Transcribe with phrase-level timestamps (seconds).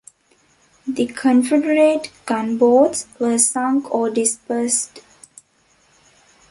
[0.87, 5.01] The Confederate gunboats were sunk or dispersed.